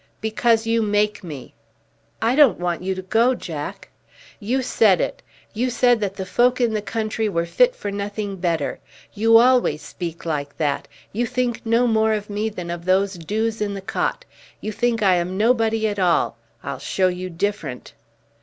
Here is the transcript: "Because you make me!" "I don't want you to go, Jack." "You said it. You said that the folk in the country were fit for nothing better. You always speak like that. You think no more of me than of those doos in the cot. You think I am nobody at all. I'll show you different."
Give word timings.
"Because 0.19 0.65
you 0.65 0.81
make 0.81 1.23
me!" 1.23 1.53
"I 2.23 2.33
don't 2.35 2.57
want 2.59 2.81
you 2.81 2.95
to 2.95 3.03
go, 3.03 3.35
Jack." 3.35 3.89
"You 4.39 4.63
said 4.63 4.99
it. 4.99 5.21
You 5.53 5.69
said 5.69 5.99
that 5.99 6.15
the 6.15 6.25
folk 6.25 6.59
in 6.59 6.73
the 6.73 6.81
country 6.81 7.29
were 7.29 7.45
fit 7.45 7.75
for 7.75 7.91
nothing 7.91 8.37
better. 8.37 8.79
You 9.13 9.37
always 9.37 9.83
speak 9.83 10.25
like 10.25 10.57
that. 10.57 10.87
You 11.13 11.27
think 11.27 11.63
no 11.67 11.85
more 11.85 12.13
of 12.13 12.31
me 12.31 12.49
than 12.49 12.71
of 12.71 12.85
those 12.85 13.13
doos 13.13 13.61
in 13.61 13.75
the 13.75 13.79
cot. 13.79 14.25
You 14.59 14.71
think 14.71 15.03
I 15.03 15.17
am 15.17 15.37
nobody 15.37 15.87
at 15.87 15.99
all. 15.99 16.35
I'll 16.63 16.79
show 16.79 17.07
you 17.07 17.29
different." 17.29 17.93